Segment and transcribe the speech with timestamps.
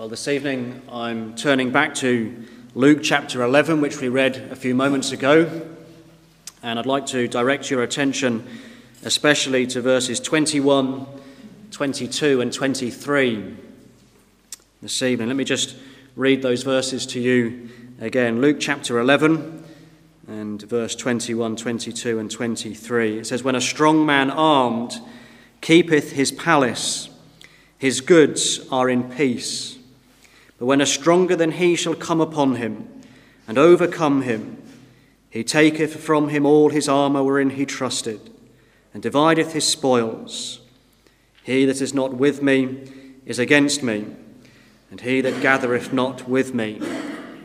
[0.00, 4.74] Well, this evening I'm turning back to Luke chapter 11, which we read a few
[4.74, 5.68] moments ago,
[6.62, 8.46] and I'd like to direct your attention
[9.04, 11.06] especially to verses 21,
[11.70, 13.56] 22, and 23
[14.80, 15.28] this evening.
[15.28, 15.76] Let me just
[16.16, 17.68] read those verses to you
[18.00, 18.40] again.
[18.40, 19.62] Luke chapter 11
[20.28, 23.18] and verse 21, 22, and 23.
[23.18, 24.98] It says, When a strong man armed
[25.60, 27.10] keepeth his palace,
[27.76, 29.76] his goods are in peace.
[30.60, 32.86] But when a stronger than he shall come upon him
[33.48, 34.62] and overcome him,
[35.30, 38.30] he taketh from him all his armour wherein he trusted,
[38.92, 40.60] and divideth his spoils.
[41.42, 42.92] He that is not with me
[43.24, 44.04] is against me,
[44.90, 46.78] and he that gathereth not with me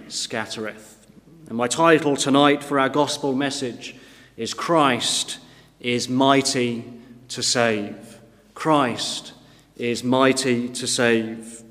[0.10, 1.08] scattereth.
[1.48, 3.96] And my title tonight for our gospel message
[4.36, 5.40] is Christ
[5.80, 6.84] is mighty
[7.30, 8.20] to save.
[8.56, 9.32] Christ
[9.78, 11.62] is mighty to save.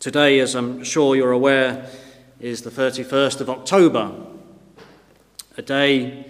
[0.00, 1.90] Today, as I'm sure you're aware,
[2.38, 4.12] is the 31st of October,
[5.56, 6.24] a day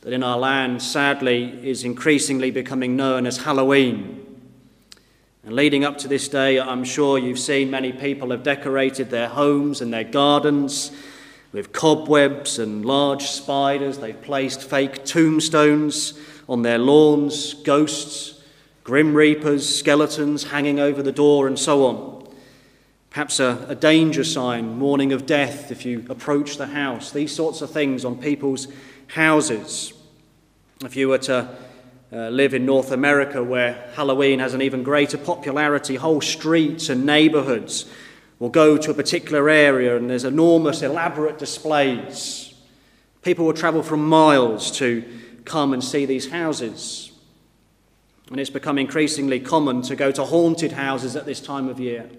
[0.00, 4.26] that in our land sadly is increasingly becoming known as Halloween.
[5.44, 9.28] And leading up to this day, I'm sure you've seen many people have decorated their
[9.28, 10.90] homes and their gardens
[11.52, 13.98] with cobwebs and large spiders.
[13.98, 18.42] They've placed fake tombstones on their lawns, ghosts,
[18.82, 22.15] grim reapers, skeletons hanging over the door, and so on.
[23.16, 27.12] Perhaps a, a, danger sign, warning of death if you approach the house.
[27.12, 28.68] These sorts of things on people's
[29.06, 29.94] houses.
[30.84, 31.48] If you were to
[32.12, 37.06] uh, live in North America, where Halloween has an even greater popularity, whole streets and
[37.06, 37.86] neighborhoods
[38.38, 42.52] will go to a particular area and there's enormous, elaborate displays.
[43.22, 45.02] People will travel from miles to
[45.46, 47.12] come and see these houses.
[48.30, 52.10] And it's become increasingly common to go to haunted houses at this time of year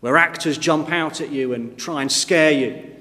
[0.00, 2.96] where actors jump out at you and try and scare you.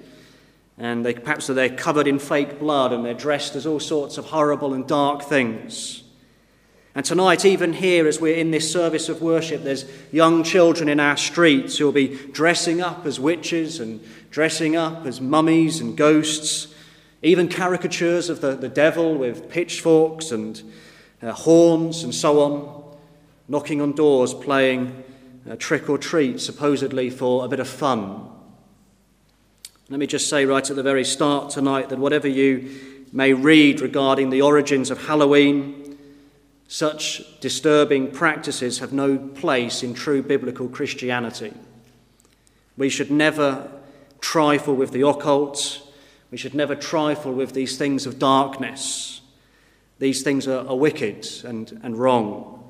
[0.78, 4.26] And they, perhaps they're covered in fake blood and they're dressed as all sorts of
[4.26, 6.04] horrible and dark things.
[6.96, 11.00] And tonight, even here, as we're in this service of worship, there's young children in
[11.00, 14.02] our streets who will be dressing up as witches and
[14.32, 16.74] dressing up as mummies and ghosts,
[17.22, 20.62] even caricatures of the, the devil with pitchforks and
[21.22, 22.98] uh, horns and so on,
[23.48, 25.04] knocking on doors, playing
[25.48, 28.28] a trick or treat, supposedly for a bit of fun.
[29.90, 33.82] Let me just say right at the very start tonight that whatever you may read
[33.82, 35.98] regarding the origins of Halloween,
[36.68, 41.54] such disturbing practices have no place in true biblical Christianity.
[42.78, 43.72] We should never
[44.22, 45.82] trifle with the occult.
[46.30, 49.22] We should never trifle with these things of darkness.
[49.98, 52.69] These things are, are wicked and, and wrong.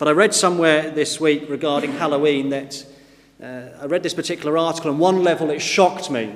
[0.00, 2.86] But I read somewhere this week regarding Halloween that
[3.42, 6.34] uh, I read this particular article, and one level it shocked me,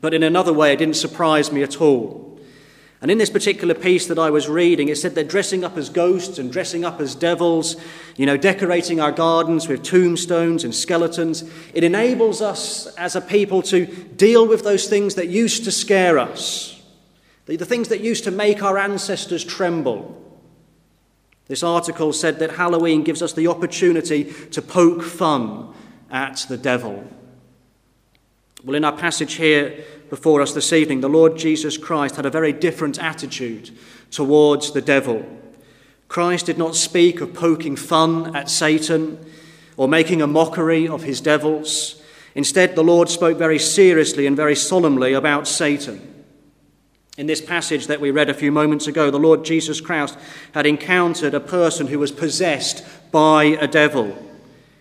[0.00, 2.40] but in another way it didn't surprise me at all.
[3.02, 5.90] And in this particular piece that I was reading, it said they're dressing up as
[5.90, 7.76] ghosts and dressing up as devils,
[8.16, 11.44] you know, decorating our gardens with tombstones and skeletons.
[11.74, 16.18] It enables us as a people to deal with those things that used to scare
[16.18, 16.82] us,
[17.44, 20.23] the, the things that used to make our ancestors tremble.
[21.46, 25.74] This article said that Halloween gives us the opportunity to poke fun
[26.10, 27.06] at the devil.
[28.64, 32.30] Well, in our passage here before us this evening, the Lord Jesus Christ had a
[32.30, 33.70] very different attitude
[34.10, 35.26] towards the devil.
[36.08, 39.18] Christ did not speak of poking fun at Satan
[39.76, 42.00] or making a mockery of his devils.
[42.34, 46.13] Instead, the Lord spoke very seriously and very solemnly about Satan.
[47.16, 50.18] In this passage that we read a few moments ago, the Lord Jesus Christ
[50.52, 54.18] had encountered a person who was possessed by a devil.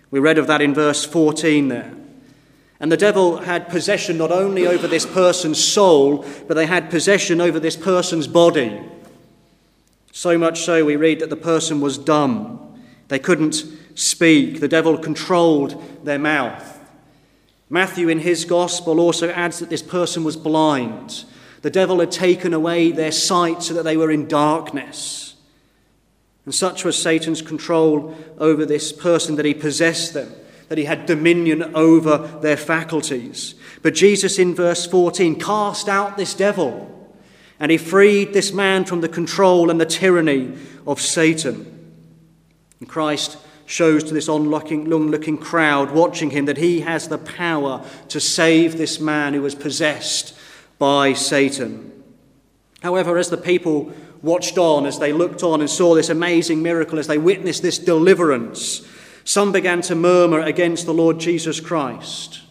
[0.09, 1.94] We read of that in verse 14 there.
[2.79, 7.39] And the devil had possession not only over this person's soul, but they had possession
[7.39, 8.81] over this person's body.
[10.11, 12.79] So much so, we read that the person was dumb.
[13.09, 13.63] They couldn't
[13.94, 14.59] speak.
[14.59, 16.79] The devil controlled their mouth.
[17.69, 21.25] Matthew, in his gospel, also adds that this person was blind.
[21.63, 25.36] The devil had taken away their sight so that they were in darkness.
[26.44, 30.30] And such was Satan's control over this person that he possessed them,
[30.68, 33.56] that he had dominion over their faculties.
[33.81, 36.89] But Jesus, in verse 14, cast out this devil
[37.62, 41.95] and he freed this man from the control and the tyranny of Satan.
[42.81, 48.19] And Christ shows to this onlooking crowd watching him that he has the power to
[48.19, 50.38] save this man who was possessed
[50.78, 51.92] by Satan.
[52.81, 57.00] However, as the people watched on, as they looked on and saw this amazing miracle,
[57.00, 58.86] as they witnessed this deliverance,
[59.25, 62.42] Some began to murmur against the Lord Jesus Christ.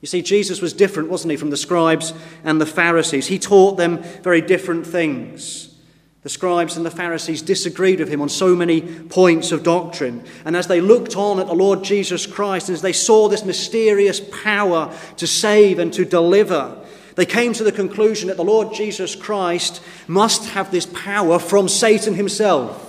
[0.00, 2.12] You see, Jesus was different, wasn't he, from the scribes
[2.44, 3.26] and the Pharisees?
[3.26, 5.74] He taught them very different things.
[6.22, 10.24] The scribes and the Pharisees disagreed with him on so many points of doctrine.
[10.44, 14.20] And as they looked on at the Lord Jesus Christ, as they saw this mysterious
[14.42, 16.84] power to save and to deliver,
[17.16, 21.68] they came to the conclusion that the Lord Jesus Christ must have this power from
[21.68, 22.82] Satan himself.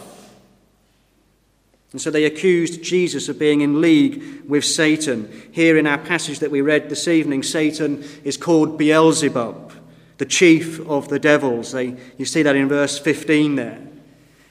[1.94, 5.32] And so they accused Jesus of being in league with Satan.
[5.54, 9.72] Here in our passage that we read this evening, Satan is called Beelzebub,
[10.18, 11.72] the chief of the devils.
[11.72, 13.80] They, you see that in verse 15 there.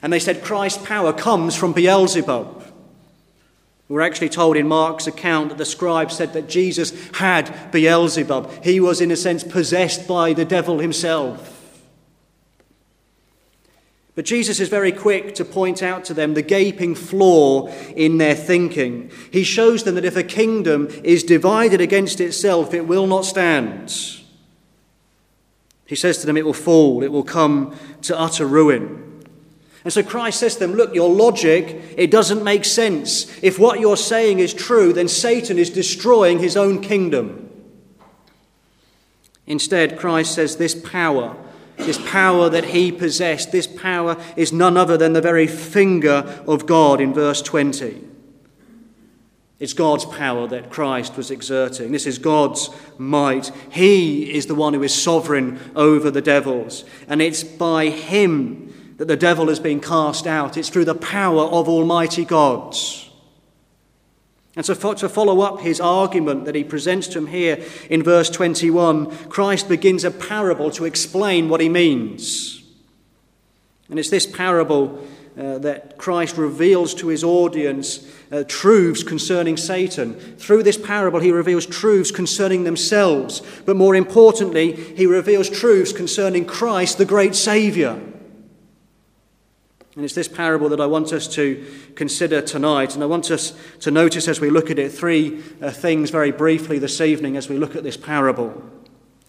[0.01, 2.66] And they said Christ's power comes from Beelzebub.
[3.89, 8.63] We're actually told in Mark's account that the scribe said that Jesus had Beelzebub.
[8.63, 11.53] He was, in a sense, possessed by the devil himself.
[14.13, 18.35] But Jesus is very quick to point out to them the gaping flaw in their
[18.35, 19.11] thinking.
[19.31, 23.95] He shows them that if a kingdom is divided against itself, it will not stand.
[25.85, 29.06] He says to them, it will fall, it will come to utter ruin.
[29.87, 33.41] And so Christ says to them, Look, your logic, it doesn't make sense.
[33.41, 37.49] If what you're saying is true, then Satan is destroying his own kingdom.
[39.45, 41.37] Instead, Christ says this power
[41.77, 46.65] this power that he possessed, this power is none other than the very finger of
[46.65, 48.03] God in verse 20.
[49.57, 51.93] It's God's power that Christ was exerting.
[51.93, 53.53] This is God's might.
[53.71, 56.83] He is the one who is sovereign over the devils.
[57.07, 60.57] And it's by him that the devil has been cast out.
[60.57, 62.75] It's through the power of Almighty God.
[64.55, 68.27] And so, to follow up his argument that he presents to him here in verse
[68.31, 72.63] 21, Christ begins a parable to explain what he means.
[73.87, 75.07] And it's this parable
[75.37, 80.15] uh, that Christ reveals to his audience uh, truths concerning Satan.
[80.15, 86.45] Through this parable, he reveals truths concerning themselves, but more importantly, he reveals truths concerning
[86.45, 88.01] Christ, the great Saviour.
[89.97, 91.65] And it's this parable that I want us to
[91.95, 92.93] consider tonight.
[92.93, 96.31] And I want us to notice as we look at it three uh, things very
[96.31, 98.61] briefly this evening as we look at this parable.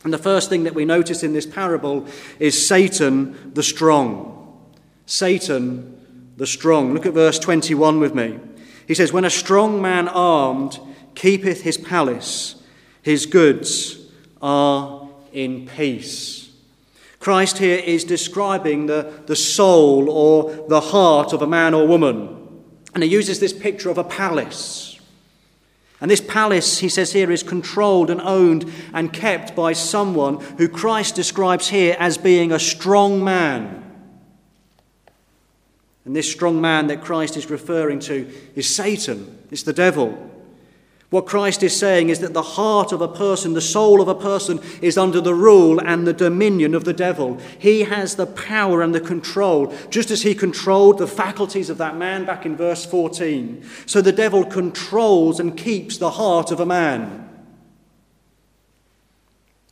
[0.05, 2.06] And the first thing that we notice in this parable
[2.38, 4.62] is Satan the strong.
[5.06, 6.93] Satan the strong.
[6.93, 8.38] Look at verse 21 with me.
[8.87, 10.79] He says, When a strong man armed
[11.14, 12.56] keepeth his palace,
[13.00, 13.99] his goods
[14.43, 16.48] are in peace.
[17.20, 22.37] Christ here is describing the, the soul or the heart of a man or woman.
[22.94, 24.99] And he uses this picture of a palace.
[26.00, 30.69] And this palace, he says here, is controlled and owned and kept by someone who
[30.69, 33.85] Christ describes here as being a strong man.
[36.05, 40.38] And this strong man that Christ is referring to is Satan, it's the devil.
[41.10, 44.14] What Christ is saying is that the heart of a person, the soul of a
[44.14, 47.38] person, is under the rule and the dominion of the devil.
[47.58, 51.96] He has the power and the control, just as he controlled the faculties of that
[51.96, 53.64] man back in verse 14.
[53.87, 57.26] So the devil controls and keeps the heart of a man.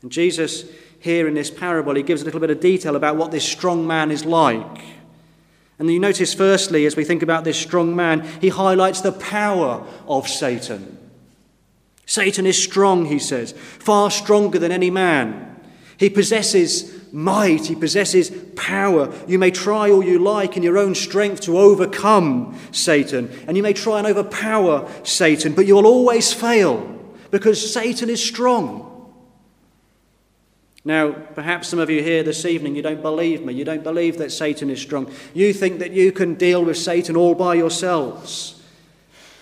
[0.01, 0.65] And Jesus,
[1.01, 3.87] here in this parable, he gives a little bit of detail about what this strong
[3.87, 4.81] man is like.
[5.79, 9.87] And you notice, firstly, as we think about this strong man, he highlights the power
[10.07, 11.03] of Satan.
[12.07, 15.61] Satan is strong, he says, far stronger than any man.
[15.99, 19.13] He possesses might, he possesses power.
[19.27, 23.63] You may try all you like in your own strength to overcome Satan, and you
[23.63, 26.93] may try and overpower Satan, but you will always fail
[27.31, 28.93] because Satan is strong.
[30.85, 33.53] Now, perhaps some of you here this evening, you don't believe me.
[33.53, 35.11] You don't believe that Satan is strong.
[35.35, 38.56] You think that you can deal with Satan all by yourselves.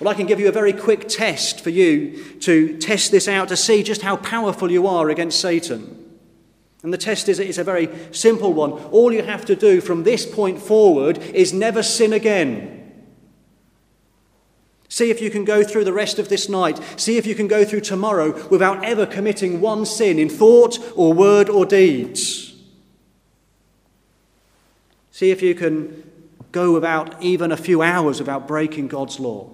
[0.00, 3.48] Well, I can give you a very quick test for you to test this out
[3.48, 6.00] to see just how powerful you are against Satan.
[6.82, 8.72] And the test is it's a very simple one.
[8.72, 12.74] All you have to do from this point forward is never sin again.
[14.88, 16.78] See if you can go through the rest of this night.
[16.96, 21.14] See if you can go through tomorrow without ever committing one sin in thought or
[21.14, 22.54] word or deeds.
[25.10, 26.10] See if you can
[26.52, 29.53] go without even a few hours without breaking God's law.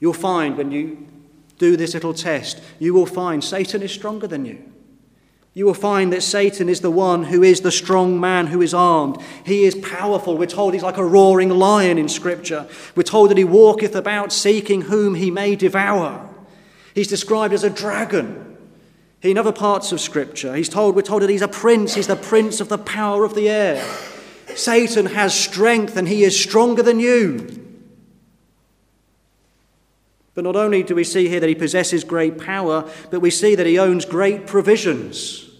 [0.00, 1.06] You'll find when you
[1.58, 4.62] do this little test, you will find Satan is stronger than you.
[5.54, 8.72] You will find that Satan is the one who is the strong man who is
[8.72, 9.18] armed.
[9.44, 10.38] He is powerful.
[10.38, 12.68] We're told he's like a roaring lion in Scripture.
[12.94, 16.32] We're told that he walketh about seeking whom he may devour.
[16.94, 18.56] He's described as a dragon.
[19.20, 21.94] In other parts of Scripture, he's told, we're told that he's a prince.
[21.94, 23.84] He's the prince of the power of the air.
[24.54, 27.57] Satan has strength and he is stronger than you.
[30.38, 33.56] But not only do we see here that he possesses great power, but we see
[33.56, 35.50] that he owns great provisions.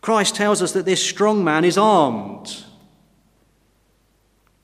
[0.00, 2.62] Christ tells us that this strong man is armed.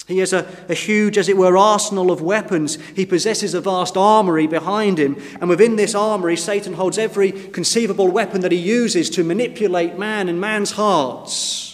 [0.06, 2.78] He has a, a, huge, as it were, arsenal of weapons.
[2.94, 5.20] He possesses a vast armory behind him.
[5.40, 10.28] And within this armory, Satan holds every conceivable weapon that he uses to manipulate man
[10.28, 11.73] and man's hearts.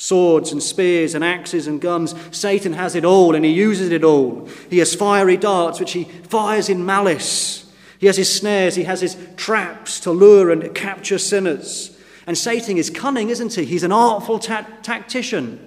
[0.00, 2.14] Swords and spears and axes and guns.
[2.30, 4.48] Satan has it all and he uses it all.
[4.70, 7.68] He has fiery darts which he fires in malice.
[7.98, 11.98] He has his snares, he has his traps to lure and capture sinners.
[12.28, 13.64] And Satan is cunning, isn't he?
[13.64, 15.58] He's an artful ta- tactician.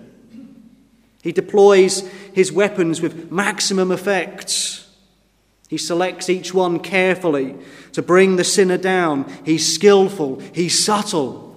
[1.21, 4.85] He deploys his weapons with maximum effect.
[5.67, 7.57] He selects each one carefully
[7.91, 9.29] to bring the sinner down.
[9.43, 11.50] He's skillful, he's subtle.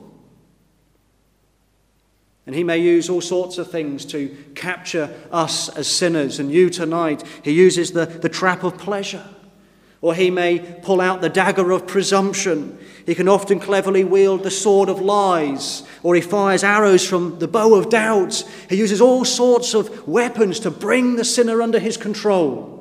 [2.46, 6.38] And he may use all sorts of things to capture us as sinners.
[6.38, 9.26] And you tonight, he uses the, the trap of pleasure.
[10.02, 12.78] Or he may pull out the dagger of presumption.
[13.06, 17.48] He can often cleverly wield the sword of lies, or he fires arrows from the
[17.48, 18.44] bow of doubts.
[18.68, 22.73] He uses all sorts of weapons to bring the sinner under his control.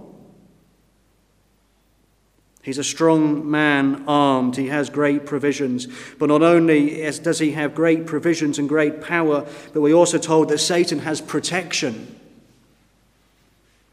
[2.64, 4.56] He's a strong man, armed.
[4.56, 5.86] He has great provisions.
[6.18, 10.48] But not only does he have great provisions and great power, but we're also told
[10.48, 12.18] that Satan has protection.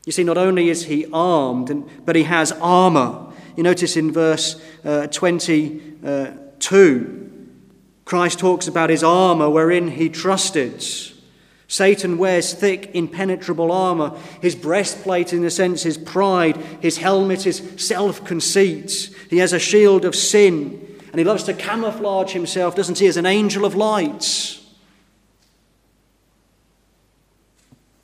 [0.07, 3.33] You see, not only is he armed, but he has armor.
[3.57, 7.49] You notice in verse uh, 22,
[8.05, 10.85] Christ talks about his armor wherein he trusted.
[11.71, 14.19] Satan wears thick, impenetrable armor.
[14.43, 16.57] His breastplate, in a sense, is pride.
[16.81, 19.17] His helmet is self conceit.
[19.31, 20.85] He has a shield of sin.
[21.13, 24.59] And he loves to camouflage himself, doesn't he, as an angel of light.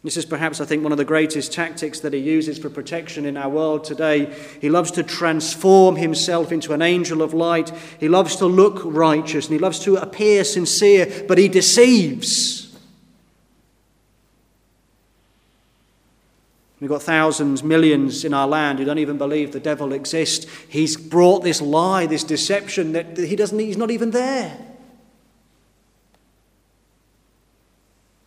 [0.05, 3.27] This is perhaps, I think, one of the greatest tactics that he uses for protection
[3.27, 4.33] in our world today.
[4.61, 7.73] He loves to transform himself into an angel of light.
[7.99, 12.66] He loves to look righteous and he loves to appear sincere, but he deceives.
[16.81, 20.47] We've got thousands, millions in our land who don't even believe the devil exists.
[20.69, 24.59] He's brought this lie, this deception that he doesn't, he's not even there.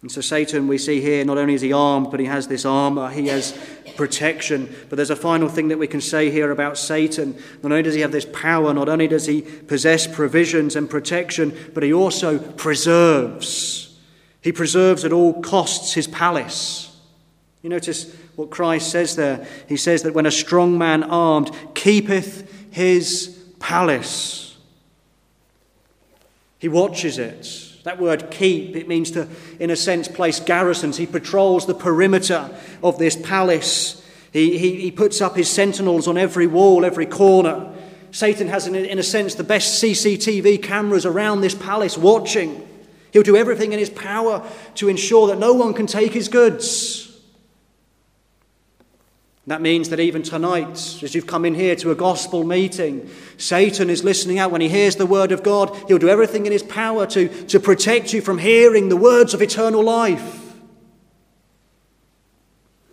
[0.02, 2.66] And so, Satan, we see here, not only is he armed, but he has this
[2.66, 3.56] armor, he has
[3.98, 4.74] protection.
[4.88, 7.38] But there's a final thing that we can say here about Satan.
[7.62, 11.56] Not only does he have this power, not only does he possess provisions and protection,
[11.74, 13.98] but he also preserves.
[14.42, 16.98] He preserves at all costs his palace.
[17.62, 19.46] You notice what Christ says there.
[19.68, 24.58] He says that when a strong man armed keepeth his palace,
[26.58, 27.76] he watches it.
[27.84, 29.28] That word keep, it means to,
[29.60, 30.96] in a sense, place garrisons.
[30.96, 32.50] He patrols the perimeter
[32.82, 34.06] of this palace.
[34.32, 37.70] He, he, he puts up his sentinels on every wall, every corner.
[38.12, 42.66] Satan has, in, in a sense, the best CCTV cameras around this palace watching.
[43.12, 47.09] He'll do everything in his power to ensure that no one can take his goods.
[49.50, 53.90] That means that even tonight, as you've come in here to a gospel meeting, Satan
[53.90, 54.52] is listening out.
[54.52, 57.60] When he hears the word of God, he'll do everything in his power to, to
[57.60, 60.39] protect you from hearing the words of eternal life.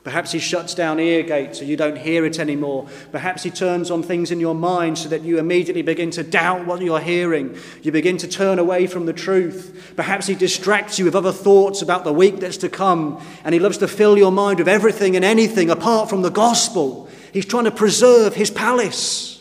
[0.07, 2.87] Perhaps he shuts down ear gates so you don't hear it anymore.
[3.11, 6.65] Perhaps he turns on things in your mind so that you immediately begin to doubt
[6.65, 7.59] what you're hearing.
[7.83, 9.93] You begin to turn away from the truth.
[9.97, 13.21] Perhaps he distracts you with other thoughts about the week that's to come.
[13.43, 17.09] And he loves to fill your mind with everything and anything apart from the gospel.
[17.33, 19.36] He's trying to preserve his palace.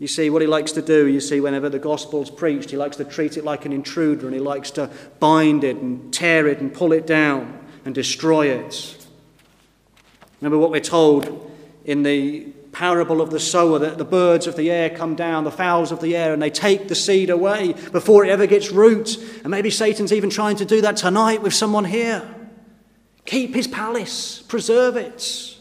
[0.00, 2.96] You see, what he likes to do, you see, whenever the gospel's preached, he likes
[2.96, 4.90] to treat it like an intruder and he likes to
[5.20, 9.06] bind it and tear it and pull it down and destroy it.
[10.40, 11.52] Remember what we're told
[11.84, 15.50] in the parable of the sower that the birds of the air come down, the
[15.50, 19.18] fowls of the air, and they take the seed away before it ever gets root.
[19.42, 22.26] And maybe Satan's even trying to do that tonight with someone here.
[23.26, 25.58] Keep his palace, preserve it.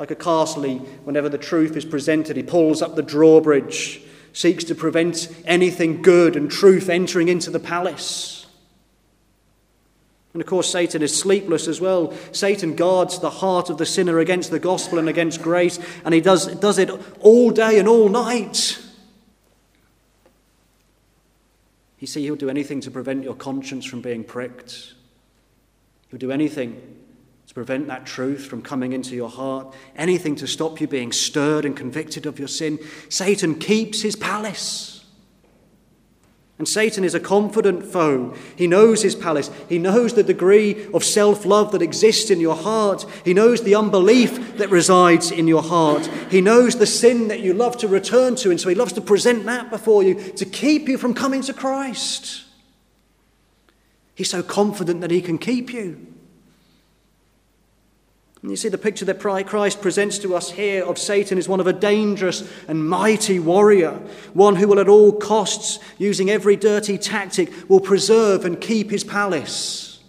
[0.00, 4.00] Like a castle, he, whenever the truth is presented, he pulls up the drawbridge,
[4.32, 8.46] seeks to prevent anything good and truth entering into the palace.
[10.32, 12.14] And of course, Satan is sleepless as well.
[12.32, 16.22] Satan guards the heart of the sinner against the gospel and against grace, and he
[16.22, 16.90] does, does it
[17.20, 18.82] all day and all night.
[21.98, 24.94] You see, he'll do anything to prevent your conscience from being pricked.
[26.08, 26.99] He'll do anything
[27.50, 31.64] to prevent that truth from coming into your heart, anything to stop you being stirred
[31.64, 32.78] and convicted of your sin.
[33.08, 35.04] Satan keeps his palace.
[36.58, 38.36] And Satan is a confident foe.
[38.54, 39.50] He knows his palace.
[39.68, 43.04] He knows the degree of self love that exists in your heart.
[43.24, 46.06] He knows the unbelief that resides in your heart.
[46.30, 48.52] He knows the sin that you love to return to.
[48.52, 51.52] And so he loves to present that before you to keep you from coming to
[51.52, 52.44] Christ.
[54.14, 56.10] He's so confident that he can keep you.
[58.42, 61.60] And you see, the picture that Christ presents to us here of Satan is one
[61.60, 64.00] of a dangerous and mighty warrior,
[64.32, 69.04] one who will at all costs, using every dirty tactic, will preserve and keep his
[69.04, 70.00] palace.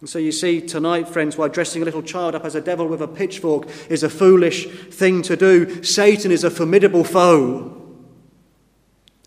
[0.00, 2.86] And so you see, tonight, friends, why dressing a little child up as a devil
[2.88, 5.82] with a pitchfork is a foolish thing to do.
[5.84, 7.78] Satan is a formidable foe.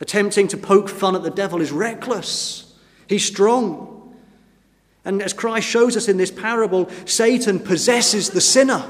[0.02, 2.75] Attempting to poke fun at the devil is reckless.
[3.08, 3.95] He's strong.
[5.06, 8.84] And as Christ shows us in this parable, Satan possesses the sinner.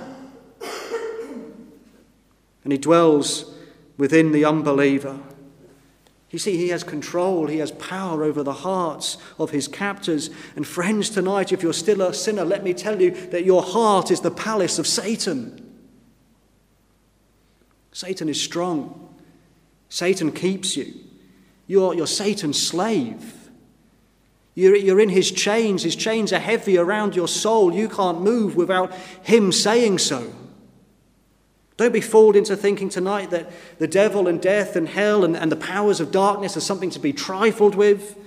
[2.64, 3.54] And he dwells
[3.98, 5.20] within the unbeliever.
[6.32, 10.30] You see, he has control, he has power over the hearts of his captors.
[10.56, 14.10] And friends, tonight, if you're still a sinner, let me tell you that your heart
[14.10, 15.62] is the palace of Satan.
[17.92, 19.16] Satan is strong,
[19.88, 20.94] Satan keeps you.
[21.68, 23.45] You're, you're Satan's slave.
[24.56, 25.84] You're, you're in his chains.
[25.84, 27.74] His chains are heavy around your soul.
[27.74, 30.34] You can't move without him saying so.
[31.78, 35.52] Don't be fooled into thinking tonight that the devil and death and hell and, and
[35.52, 38.18] the powers of darkness are something to be trifled with.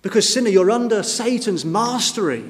[0.00, 2.44] Because, sinner, you're under Satan's mastery.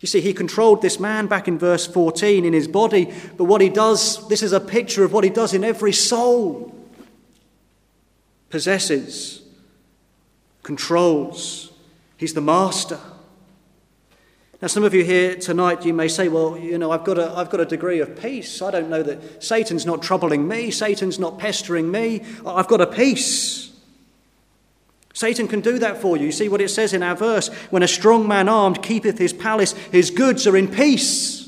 [0.00, 3.60] You see, he controlled this man back in verse 14 in his body, but what
[3.60, 6.74] he does, this is a picture of what he does in every soul.
[8.50, 9.41] Possesses
[10.62, 11.72] controls.
[12.16, 12.98] He's the master.
[14.60, 17.32] Now, some of you here tonight, you may say, well, you know, I've got, a,
[17.36, 18.62] I've got a degree of peace.
[18.62, 22.22] I don't know that Satan's not troubling me, Satan's not pestering me.
[22.46, 23.72] I've got a peace.
[25.14, 26.26] Satan can do that for you.
[26.26, 29.32] You see what it says in our verse when a strong man armed keepeth his
[29.32, 31.42] palace, his goods are in peace.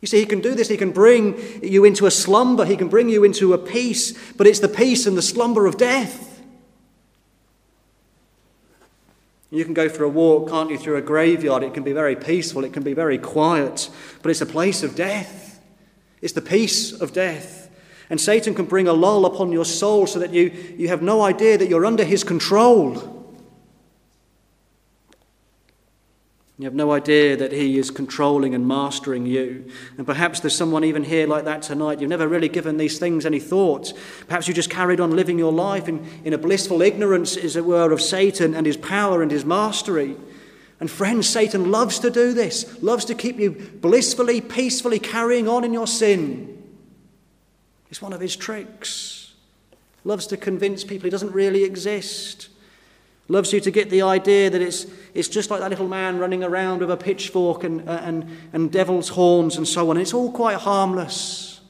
[0.00, 0.68] You see, he can do this.
[0.68, 4.46] He can bring you into a slumber, he can bring you into a peace, but
[4.46, 6.35] it's the peace and the slumber of death.
[9.50, 11.62] You can go for a walk, can't you, through a graveyard.
[11.62, 13.90] It can be very peaceful, it can be very quiet,
[14.22, 15.60] but it's a place of death.
[16.20, 17.70] It's the peace of death.
[18.08, 21.22] And Satan can bring a lull upon your soul so that you, you have no
[21.22, 23.15] idea that you're under his control.
[26.58, 29.70] You have no idea that He is controlling and mastering you.
[29.98, 32.00] And perhaps there's someone even here like that tonight.
[32.00, 33.92] You've never really given these things any thought.
[34.26, 37.66] Perhaps you just carried on living your life in, in a blissful ignorance, as it
[37.66, 40.16] were, of Satan and his power and his mastery.
[40.80, 45.62] And friends, Satan loves to do this, loves to keep you blissfully, peacefully carrying on
[45.62, 46.52] in your sin.
[47.90, 49.34] It's one of his tricks.
[50.04, 52.48] Loves to convince people he doesn't really exist.
[53.28, 56.44] Loves you to get the idea that it's, it's just like that little man running
[56.44, 59.96] around with a pitchfork and, uh, and, and devil's horns and so on.
[59.96, 61.60] It's all quite harmless.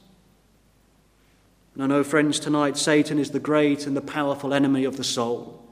[1.73, 5.03] And I know, friends, tonight Satan is the great and the powerful enemy of the
[5.03, 5.63] soul.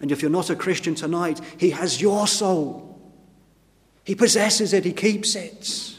[0.00, 2.98] And if you're not a Christian tonight, he has your soul.
[4.02, 5.96] He possesses it, he keeps it.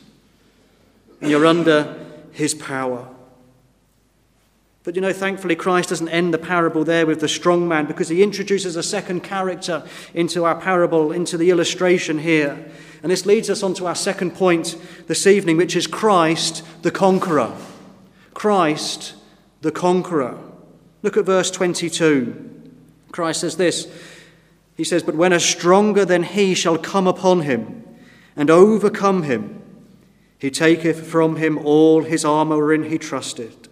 [1.22, 1.98] And you're under
[2.34, 3.08] his power.
[4.84, 8.10] But you know, thankfully, Christ doesn't end the parable there with the strong man because
[8.10, 12.70] he introduces a second character into our parable, into the illustration here.
[13.02, 14.76] And this leads us on to our second point
[15.08, 17.56] this evening, which is Christ the conqueror.
[18.34, 19.16] Christ
[19.62, 20.38] the conqueror.
[21.02, 22.72] Look at verse 22.
[23.12, 23.88] Christ says this
[24.76, 27.86] He says, But when a stronger than he shall come upon him
[28.36, 29.62] and overcome him,
[30.38, 33.63] he taketh from him all his armour wherein he trusted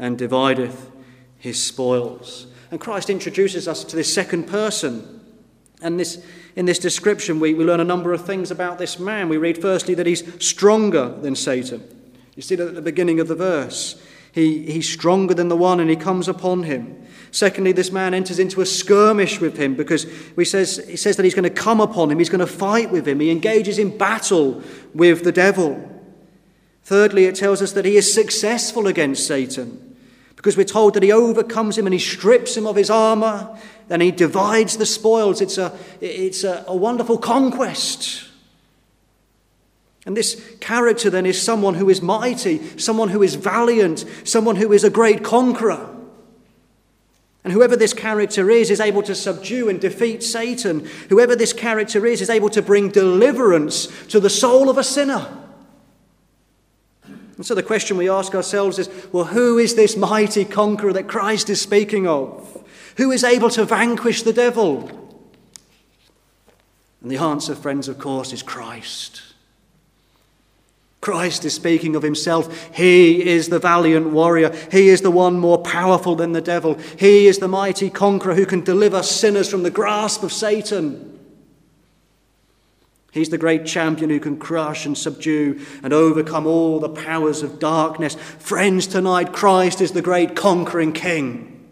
[0.00, 0.90] and divideth
[1.38, 2.46] his spoils.
[2.70, 5.20] And Christ introduces us to this second person.
[5.82, 6.24] And this,
[6.56, 9.28] in this description, we, we learn a number of things about this man.
[9.28, 11.82] We read firstly that he's stronger than Satan.
[12.34, 14.02] You see that at the beginning of the verse.
[14.32, 17.06] He, he's stronger than the one and he comes upon him.
[17.30, 21.24] Secondly, this man enters into a skirmish with him because we says, he says that
[21.24, 23.96] he's going to come upon him, he's going to fight with him, he engages in
[23.96, 24.62] battle
[24.94, 25.86] with the devil.
[26.84, 29.89] Thirdly, it tells us that he is successful against Satan
[30.40, 33.54] because we're told that he overcomes him and he strips him of his armor,
[33.88, 35.42] then he divides the spoils.
[35.42, 38.26] It's a, it's a, a wonderful conquest.
[40.06, 44.72] And this character then is someone who is mighty, someone who is valiant, someone who
[44.72, 45.94] is a great conqueror.
[47.44, 50.86] And whoever this character is, is able to subdue and defeat Satan.
[51.10, 55.49] Whoever this character is, is able to bring deliverance to the soul of a sinner.
[57.40, 61.08] And so the question we ask ourselves is well, who is this mighty conqueror that
[61.08, 62.62] Christ is speaking of?
[62.98, 64.90] Who is able to vanquish the devil?
[67.00, 69.22] And the answer, friends, of course, is Christ.
[71.00, 72.76] Christ is speaking of himself.
[72.76, 74.54] He is the valiant warrior.
[74.70, 76.74] He is the one more powerful than the devil.
[76.98, 81.19] He is the mighty conqueror who can deliver sinners from the grasp of Satan.
[83.12, 87.58] He's the great champion who can crush and subdue and overcome all the powers of
[87.58, 88.14] darkness.
[88.14, 91.68] Friends, tonight, Christ is the great conquering king.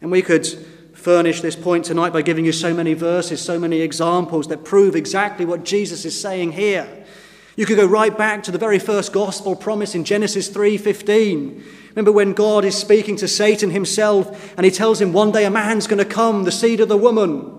[0.00, 0.46] And we could
[0.94, 4.96] furnish this point tonight by giving you so many verses, so many examples that prove
[4.96, 7.04] exactly what Jesus is saying here.
[7.56, 11.62] You could go right back to the very first gospel promise in Genesis 3:15.
[11.90, 15.50] Remember when God is speaking to Satan himself and he tells him one day a
[15.50, 17.57] man's going to come, the seed of the woman.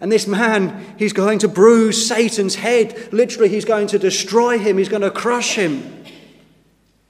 [0.00, 3.12] And this man, he's going to bruise Satan's head.
[3.12, 6.04] Literally, he's going to destroy him, he's going to crush him.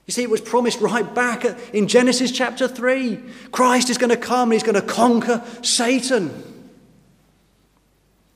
[0.06, 3.20] You see, it was promised right back in Genesis chapter 3.
[3.52, 6.32] Christ is going to come and he's going to conquer Satan.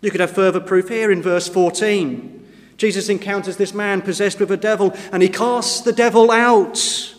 [0.03, 2.41] You could have further proof here in verse 14.
[2.77, 7.15] Jesus encounters this man possessed with a devil and he casts the devil out.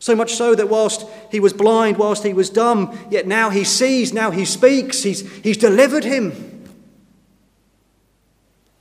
[0.00, 3.64] So much so that whilst he was blind, whilst he was dumb, yet now he
[3.64, 6.60] sees, now he speaks, he's, he's delivered him.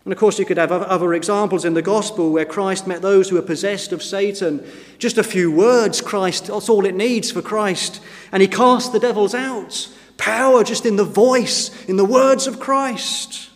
[0.05, 3.29] And of course, you could have other examples in the gospel where Christ met those
[3.29, 4.65] who were possessed of Satan.
[4.97, 8.01] Just a few words, Christ, that's all it needs for Christ.
[8.31, 9.89] And he cast the devils out.
[10.15, 13.49] Power just in the voice, in the words of Christ.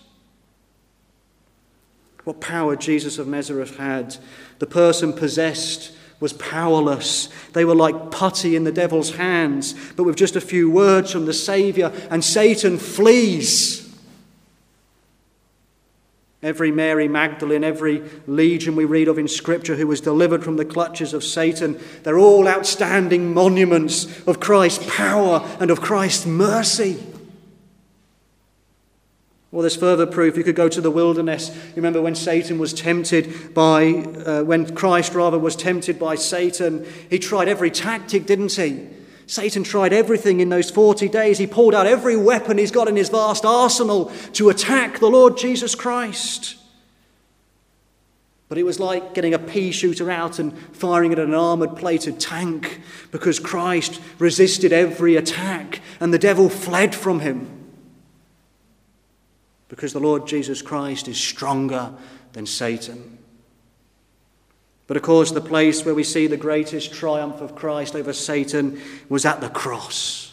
[2.26, 4.18] What power Jesus of Nazareth had.
[4.60, 5.94] The person possessed
[6.24, 7.28] was powerless.
[7.52, 11.26] They were like putty in the devil's hands, but with just a few words from
[11.26, 13.94] the Saviour, and Satan flees.
[16.42, 20.64] Every Mary Magdalene, every legion we read of in Scripture who was delivered from the
[20.64, 27.04] clutches of Satan, they're all outstanding monuments of Christ's power and of Christ's mercy.
[29.54, 30.36] Well, there's further proof.
[30.36, 31.50] You could go to the wilderness.
[31.50, 33.92] You remember when Satan was tempted by,
[34.26, 38.88] uh, when Christ rather was tempted by Satan, he tried every tactic, didn't he?
[39.28, 41.38] Satan tried everything in those 40 days.
[41.38, 45.38] He pulled out every weapon he's got in his vast arsenal to attack the Lord
[45.38, 46.56] Jesus Christ.
[48.50, 52.20] But it was like getting a pea shooter out and firing at an armored plated
[52.20, 57.63] tank because Christ resisted every attack and the devil fled from him.
[59.74, 61.92] Because the Lord Jesus Christ is stronger
[62.34, 63.18] than Satan.
[64.86, 68.80] But of course, the place where we see the greatest triumph of Christ over Satan
[69.10, 70.32] was at the cross.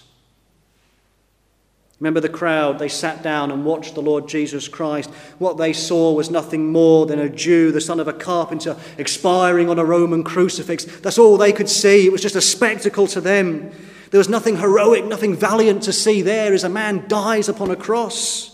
[2.00, 5.09] Remember the crowd, they sat down and watched the Lord Jesus Christ.
[5.38, 9.70] What they saw was nothing more than a Jew, the son of a carpenter, expiring
[9.70, 10.85] on a Roman crucifix.
[10.85, 12.05] That's all they could see.
[12.05, 13.70] It was just a spectacle to them.
[14.11, 17.76] There was nothing heroic, nothing valiant to see there as a man dies upon a
[17.76, 18.50] cross.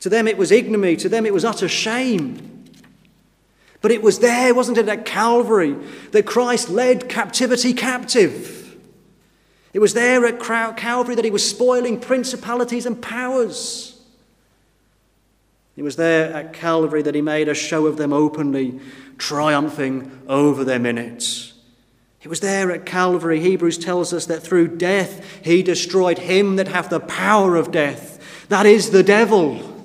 [0.00, 2.64] To them it was ignominy, to them it was utter shame.
[3.80, 5.76] But it was there, wasn't it, at Calvary,
[6.10, 8.76] that Christ led captivity captive.
[9.72, 14.00] It was there at Calvary that he was spoiling principalities and powers.
[15.76, 18.80] It was there at Calvary that he made a show of them openly,
[19.16, 21.52] triumphing over them in it.
[22.20, 26.66] It was there at Calvary, Hebrews tells us that through death he destroyed him that
[26.66, 29.77] hath the power of death, that is the devil.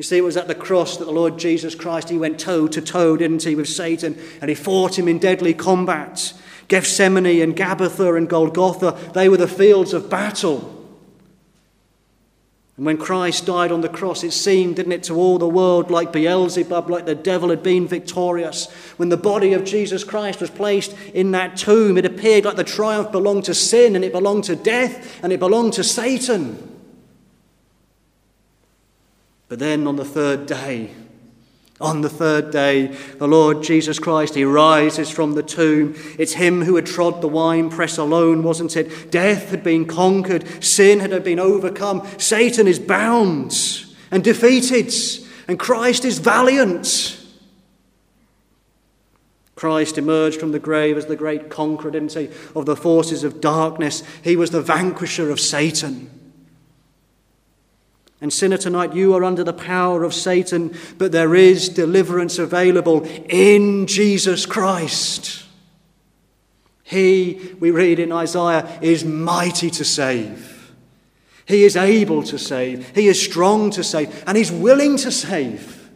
[0.00, 2.66] You see, it was at the cross that the Lord Jesus Christ, he went toe
[2.68, 6.32] to toe, didn't he, with Satan, and he fought him in deadly combat.
[6.68, 10.88] Gethsemane and Gabbatha and Golgotha, they were the fields of battle.
[12.78, 15.90] And when Christ died on the cross, it seemed, didn't it, to all the world
[15.90, 18.72] like Beelzebub, like the devil had been victorious.
[18.96, 22.64] When the body of Jesus Christ was placed in that tomb, it appeared like the
[22.64, 26.69] triumph belonged to sin and it belonged to death and it belonged to Satan.
[29.50, 30.92] But then on the third day,
[31.80, 35.96] on the third day, the Lord Jesus Christ, he rises from the tomb.
[36.20, 39.10] It's him who had trod the winepress alone, wasn't it?
[39.10, 44.94] Death had been conquered, sin had been overcome, Satan is bound and defeated,
[45.48, 47.20] and Christ is valiant.
[49.56, 53.40] Christ emerged from the grave as the great conqueror, didn't he, of the forces of
[53.40, 54.04] darkness.
[54.22, 56.19] He was the vanquisher of Satan.
[58.20, 63.06] And sinner, tonight you are under the power of Satan, but there is deliverance available
[63.28, 65.44] in Jesus Christ.
[66.82, 70.74] He, we read in Isaiah, is mighty to save.
[71.46, 72.94] He is able to save.
[72.94, 74.22] He is strong to save.
[74.26, 75.88] And He's willing to save.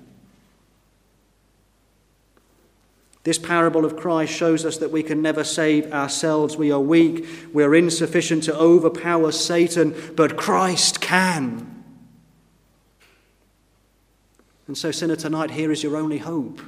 [3.25, 6.57] This parable of Christ shows us that we can never save ourselves.
[6.57, 11.74] We are weak, we are insufficient to overpower Satan, but Christ can.
[14.67, 16.61] And so, sinner, tonight, here is your only hope.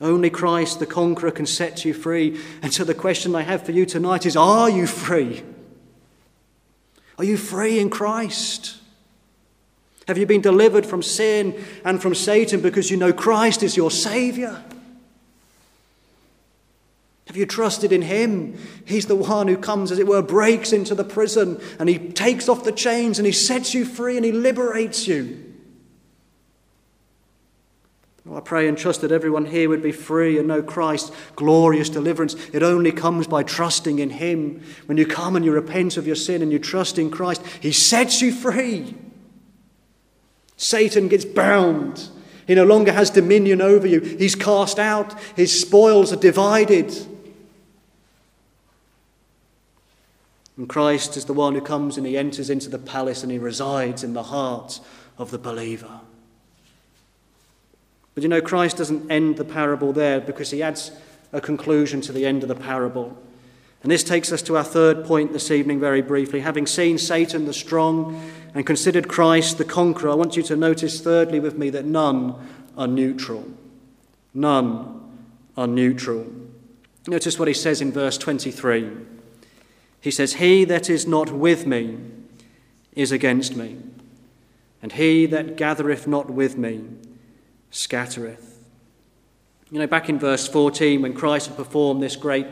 [0.00, 2.40] Only Christ, the conqueror, can set you free.
[2.62, 5.42] And so, the question I have for you tonight is Are you free?
[7.18, 8.78] Are you free in Christ?
[10.08, 13.90] Have you been delivered from sin and from Satan because you know Christ is your
[13.90, 14.64] Savior?
[17.32, 18.58] Have you trusted in Him?
[18.84, 22.46] He's the one who comes, as it were, breaks into the prison and He takes
[22.46, 25.42] off the chains and He sets you free and He liberates you.
[28.26, 31.88] Well, I pray and trust that everyone here would be free and know Christ's glorious
[31.88, 32.34] deliverance.
[32.52, 34.62] It only comes by trusting in Him.
[34.84, 37.72] When you come and you repent of your sin and you trust in Christ, He
[37.72, 38.94] sets you free.
[40.58, 42.10] Satan gets bound.
[42.46, 44.00] He no longer has dominion over you.
[44.00, 45.18] He's cast out.
[45.34, 47.08] His spoils are divided.
[50.56, 53.38] And Christ is the one who comes and he enters into the palace and he
[53.38, 54.80] resides in the heart
[55.18, 56.00] of the believer.
[58.14, 60.92] But you know, Christ doesn't end the parable there because he adds
[61.32, 63.16] a conclusion to the end of the parable.
[63.82, 66.40] And this takes us to our third point this evening, very briefly.
[66.40, 71.00] Having seen Satan the strong and considered Christ the conqueror, I want you to notice,
[71.00, 72.34] thirdly, with me, that none
[72.76, 73.44] are neutral.
[74.34, 75.00] None
[75.56, 76.26] are neutral.
[77.08, 78.88] Notice what he says in verse 23.
[80.02, 81.96] He says, He that is not with me
[82.94, 83.78] is against me,
[84.82, 86.82] and he that gathereth not with me
[87.70, 88.64] scattereth.
[89.70, 92.46] You know, back in verse 14, when Christ had performed this great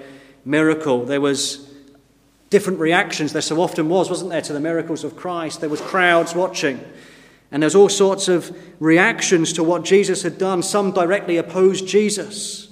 [0.45, 1.69] miracle, there was
[2.51, 3.33] different reactions.
[3.33, 5.61] There so often was, wasn't there, to the miracles of Christ?
[5.61, 6.81] There was crowds watching.
[7.51, 10.63] And there's all sorts of reactions to what Jesus had done.
[10.63, 12.69] Some directly opposed Jesus.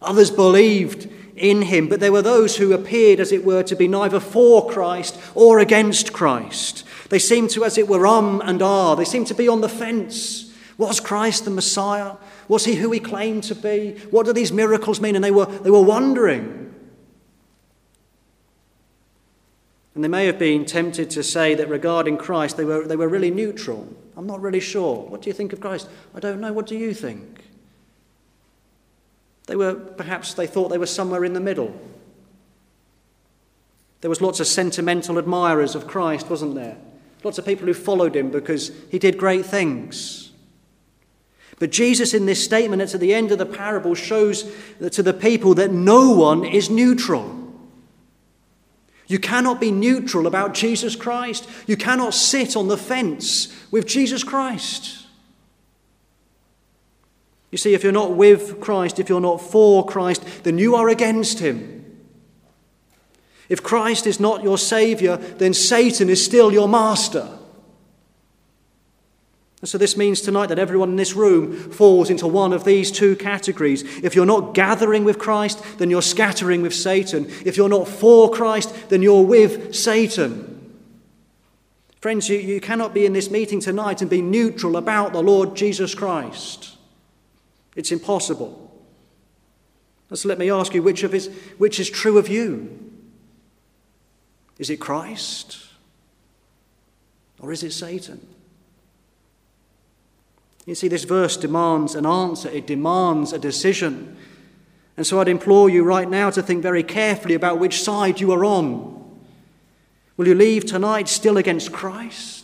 [0.00, 1.88] Others believed in him.
[1.88, 5.58] But there were those who appeared, as it were, to be neither for Christ or
[5.58, 6.84] against Christ.
[7.08, 8.94] They seemed to, as it were, um and ah.
[8.94, 10.52] They seemed to be on the fence.
[10.78, 12.16] Was Christ the Messiah?
[12.48, 13.92] Was he who he claimed to be?
[14.10, 15.14] What do these miracles mean?
[15.14, 16.74] And they were, they were wondering.
[19.94, 23.08] And they may have been tempted to say that regarding Christ, they were, they were
[23.08, 23.86] really neutral.
[24.16, 25.04] I'm not really sure.
[25.04, 25.88] What do you think of Christ?
[26.14, 26.52] I don't know.
[26.52, 27.40] What do you think?
[29.46, 31.78] They were, perhaps they thought they were somewhere in the middle.
[34.00, 36.76] There was lots of sentimental admirers of Christ, wasn't there?
[37.24, 40.32] Lots of people who followed him because he did great things.
[41.58, 44.50] But Jesus, in this statement at the end of the parable, shows
[44.90, 47.38] to the people that no one is neutral.
[49.06, 51.48] You cannot be neutral about Jesus Christ.
[51.66, 55.01] You cannot sit on the fence with Jesus Christ.
[57.52, 60.88] You see, if you're not with Christ, if you're not for Christ, then you are
[60.88, 61.78] against him.
[63.48, 67.38] If Christ is not your Saviour, then Satan is still your master.
[69.60, 72.90] And so this means tonight that everyone in this room falls into one of these
[72.90, 73.82] two categories.
[74.02, 77.26] If you're not gathering with Christ, then you're scattering with Satan.
[77.44, 80.48] If you're not for Christ, then you're with Satan.
[82.00, 85.54] Friends, you, you cannot be in this meeting tonight and be neutral about the Lord
[85.54, 86.76] Jesus Christ.
[87.74, 88.70] It's impossible.
[90.12, 92.78] So let me ask you which, of his, which is true of you?
[94.58, 95.58] Is it Christ?
[97.40, 98.26] Or is it Satan?
[100.66, 104.16] You see, this verse demands an answer, it demands a decision.
[104.96, 108.32] And so I'd implore you right now to think very carefully about which side you
[108.32, 108.92] are on.
[110.16, 112.41] Will you leave tonight still against Christ?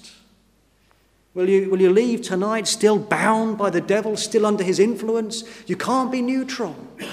[1.38, 5.44] Will you, will you leave tonight still bound by the devil, still under his influence?
[5.68, 6.74] You can't be neutral.
[7.00, 7.06] I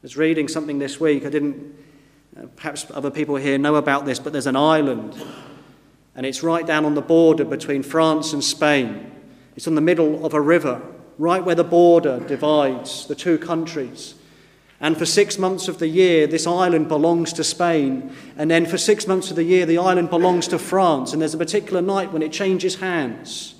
[0.00, 1.26] was reading something this week.
[1.26, 1.76] I didn't,
[2.34, 5.22] uh, perhaps other people here know about this, but there's an island,
[6.14, 9.12] and it's right down on the border between France and Spain.
[9.54, 10.80] It's in the middle of a river,
[11.18, 14.14] right where the border divides the two countries.
[14.80, 18.14] And for six months of the year, this island belongs to Spain.
[18.36, 21.12] And then for six months of the year, the island belongs to France.
[21.12, 23.54] And there's a particular night when it changes hands.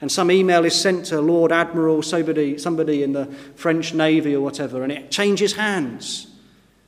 [0.00, 4.40] And some email is sent to Lord Admiral, somebody, somebody in the French Navy or
[4.40, 6.28] whatever, and it changes hands.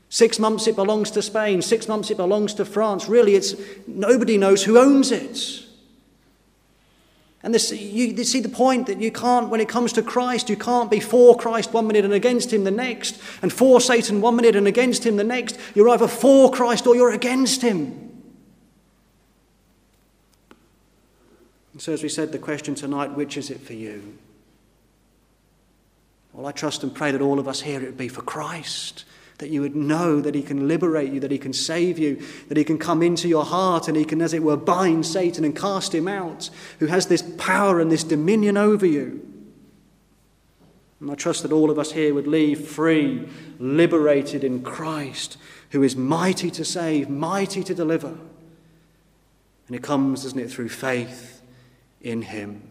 [0.09, 3.09] Six months it belongs to Spain, six months it belongs to France.
[3.09, 3.55] Really, it's,
[3.87, 5.65] nobody knows who owns it.
[7.43, 10.49] And this, you, you, see the point that you can't, when it comes to Christ,
[10.49, 14.21] you can't be for Christ one minute and against him the next, and for Satan
[14.21, 15.59] one minute and against him the next.
[15.75, 18.11] You're either for Christ or you're against him.
[21.73, 24.19] And so, as we said, the question tonight which is it for you?
[26.33, 29.05] Well, I trust and pray that all of us here it would be for Christ.
[29.43, 32.57] That you would know that He can liberate you, that He can save you, that
[32.57, 35.55] He can come into your heart and He can, as it were, bind Satan and
[35.55, 39.29] cast him out, who has this power and this dominion over you.
[41.01, 43.29] And I trust that all of us here would leave free,
[43.59, 45.39] liberated in Christ,
[45.71, 48.17] who is mighty to save, mighty to deliver.
[49.67, 51.43] And it comes, doesn't it, through faith
[52.01, 52.63] in Him.